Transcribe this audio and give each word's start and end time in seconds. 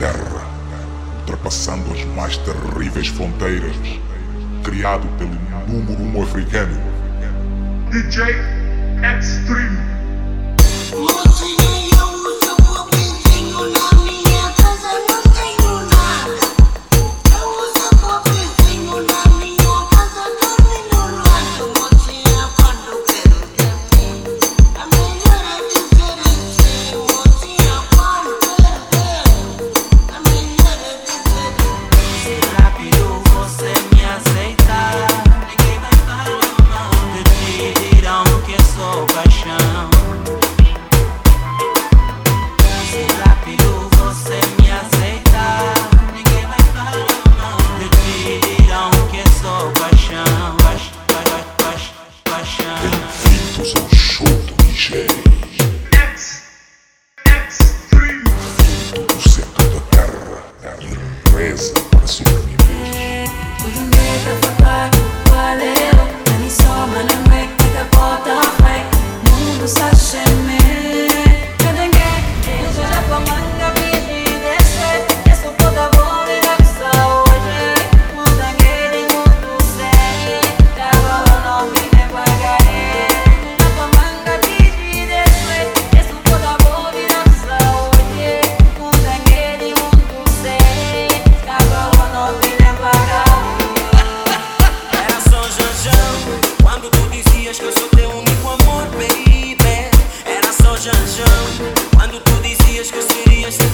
terra, 0.00 0.46
ultrapassando 1.18 1.92
as 1.92 2.02
mais 2.16 2.38
terríveis 2.38 3.08
fronteiras, 3.08 3.76
criado 4.64 5.06
pelo 5.18 5.34
número 5.68 6.02
um 6.02 6.22
africano. 6.22 6.80
DJ 7.90 8.34
Extreme. 9.04 9.99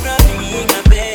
nothing, 0.05 0.39
me, 0.39 0.67
my 0.67 0.83
baby. 0.89 1.06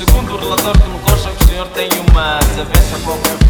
Segundo 0.00 0.32
o 0.32 0.38
relatório 0.38 0.80
me 0.88 0.98
Costa, 1.00 1.28
o 1.28 1.46
senhor 1.46 1.68
tem 1.74 1.90
uma 2.10 2.38
desavença 2.38 2.98
com 3.04 3.10
o 3.10 3.49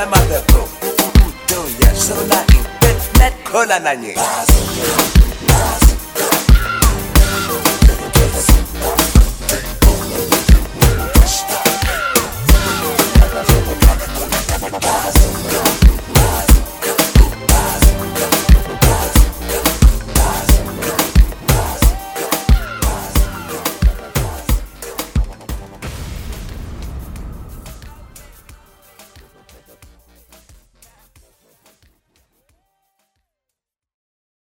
na 0.00 0.06
mapepro, 0.06 0.64
Do 1.48 1.60
ya 1.78 1.94
sona 1.94 2.40
impet 2.56 3.18
net 3.18 3.34
kona 3.44 3.78
na 3.78 3.94
nye. 3.94 4.14